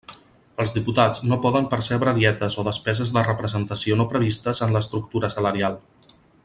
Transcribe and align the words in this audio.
Els 0.61 0.71
diputats 0.77 1.19
no 1.31 1.37
poden 1.43 1.67
percebre 1.73 2.13
dietes 2.17 2.57
o 2.63 2.67
despeses 2.69 3.15
de 3.19 3.25
representació 3.29 4.01
no 4.01 4.09
previstes 4.15 4.67
en 4.69 4.75
l'estructura 4.77 5.35
salarial. 5.39 5.83